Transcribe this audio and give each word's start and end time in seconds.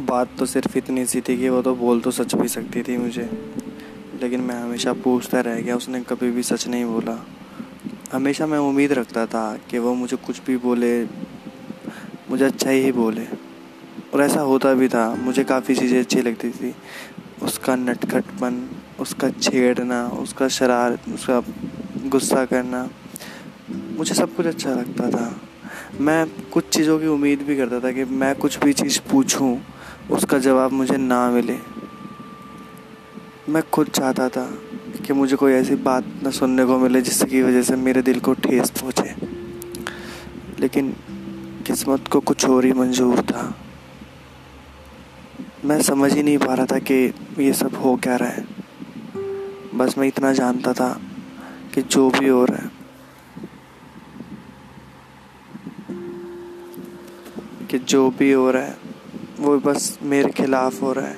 बात 0.00 0.28
तो 0.38 0.46
सिर्फ़ 0.46 0.78
इतनी 0.78 1.06
सी 1.06 1.20
थी 1.20 1.36
कि 1.36 1.48
वो 1.48 1.62
तो 1.62 1.74
बोल 1.74 2.00
तो 2.00 2.10
सच 2.10 2.34
भी 2.34 2.48
सकती 2.48 2.82
थी 2.82 2.96
मुझे। 2.96 3.30
लेकिन 4.22 4.40
मैं 4.40 4.54
हमेशा 4.54 4.92
पूछता 4.92 5.40
रह 5.40 5.60
गया, 5.60 5.76
उसने 5.76 6.00
कभी 6.00 6.30
भी 6.30 6.42
सच 6.42 6.68
नहीं 6.68 6.84
बोला। 6.84 7.26
हमेशा 8.12 8.46
मैं 8.46 8.58
उम्मीद 8.58 8.92
रखता 8.92 9.26
था 9.26 9.58
कि 9.70 9.78
वो 9.78 9.94
मुझे 9.94 10.16
कुछ 10.16 10.40
भी 10.46 10.56
बोले, 10.56 11.04
मुझे 12.30 12.44
अच्छा 12.44 12.70
ही 12.70 12.92
बोले। 12.92 13.26
और 14.14 14.22
ऐसा 14.22 14.40
होता 14.40 14.74
भी 14.74 14.88
था, 14.88 15.14
मुझे 15.14 15.44
काफ़ी 15.44 15.74
चीज़ें 15.74 16.00
अच्छी 16.00 16.22
लगती 16.22 16.50
थी। 16.50 16.74
उसका 17.42 17.76
नटखटपन, 17.76 18.68
उसका 19.00 19.30
छेड़ना, 19.30 20.08
उसका 20.08 20.48
शरार, 20.48 20.98
उसका 21.14 21.42
गुस्सा 22.06 22.44
करना, 22.44 22.90
मुझे 23.70 24.14
सब 24.14 24.36
कुछ 24.36 24.46
अच्छा 24.46 24.70
लगता 24.70 25.10
था। 25.10 25.40
मैं 26.00 26.26
कुछ 26.52 26.68
चीज़ों 26.68 26.98
की 26.98 27.06
उम्मीद 27.06 27.42
भी 27.42 27.56
करता 27.56 27.80
था 27.80 27.92
कि 27.92 28.04
मैं 28.04 28.34
कुछ 28.34 28.58
भी 28.58 28.72
चीज़ 28.72 29.00
पूछूँ 29.10 29.77
उसका 30.10 30.38
जवाब 30.38 30.72
मुझे 30.72 30.96
ना 30.96 31.30
मिले। 31.30 31.58
मैं 33.48 33.62
खुद 33.70 33.88
चाहता 33.88 34.28
था 34.28 34.44
कि 35.06 35.12
मुझे 35.12 35.36
कोई 35.36 35.52
ऐसी 35.52 35.74
बात 35.74 36.04
न 36.24 36.30
सुनने 36.30 36.64
को 36.64 36.78
मिले 36.78 37.00
जिसकी 37.02 37.42
वजह 37.42 37.62
से 37.62 37.76
मेरे 37.76 38.02
दिल 38.02 38.20
को 38.20 38.32
ठेस 38.34 38.70
पहुँचे। 38.70 39.14
लेकिन 40.60 40.92
किस्मत 41.66 42.08
को 42.08 42.20
कुछ 42.20 42.44
और 42.46 42.64
ही 42.64 42.72
मंजूर 42.72 43.20
था। 43.22 43.54
मैं 45.64 45.82
समझ 45.82 46.12
ही 46.12 46.22
नहीं 46.22 46.38
पा 46.38 46.54
रहा 46.54 46.66
था 46.66 46.78
कि 46.78 47.14
ये 47.38 47.52
सब 47.52 47.74
हो 47.74 47.96
क्या 47.96 48.16
रहा 48.16 48.28
है। 48.28 48.46
बस 49.74 49.98
मैं 49.98 50.08
इतना 50.08 50.32
जानता 50.32 50.72
था 50.72 51.00
कि 51.74 51.82
जो 51.82 52.10
भी 52.10 52.28
हो 52.28 52.44
रहा 52.44 52.62
है, 52.62 52.70
कि 57.70 57.78
जो 57.78 58.10
भी 58.10 58.32
हो 58.32 58.50
रहा 58.50 58.62
है 58.62 58.87
वो 59.40 59.58
बस 59.58 59.98
मेरे 60.02 60.30
खिलाफ 60.30 60.82
हो 60.82 60.92
रहा 60.92 61.06
है। 61.06 61.16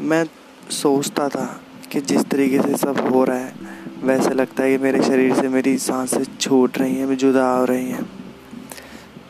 मैं 0.00 0.24
सोचता 0.70 1.28
था 1.28 1.60
कि 1.92 2.00
जिस 2.00 2.24
तरीके 2.24 2.62
से 2.62 2.76
सब 2.76 2.98
हो 3.12 3.24
रहा 3.24 3.36
है, 3.36 3.54
वैसे 4.02 4.30
लगता 4.30 4.62
है 4.62 4.76
कि 4.76 4.82
मेरे 4.82 5.02
शरीर 5.02 5.34
से 5.34 5.48
मेरी 5.48 5.78
साँसें 5.78 6.24
छूट 6.40 6.78
रही 6.78 6.96
हैं 6.96 7.16
जुदा 7.16 7.56
हो 7.56 7.64
रही 7.64 7.90
हैं। 7.90 8.10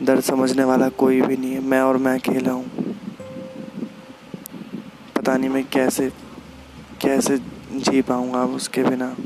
दर्द 0.03 0.21
समझने 0.21 0.65
वाला 0.65 0.89
कोई 0.89 1.21
भी 1.21 1.37
नहीं 1.37 1.53
है, 1.53 1.61
मैं 1.61 1.81
और 1.81 1.97
मैं 1.97 2.19
अकेला 2.19 2.53
हूँ। 2.53 2.65
पता 5.17 5.37
नहीं 5.37 5.51
मैं 5.51 5.65
कैसे 5.65 6.11
कैसे 7.03 7.39
जी 7.73 8.03
पाऊँगा 8.03 8.45
उसके 8.45 8.85
बिना। 8.85 9.17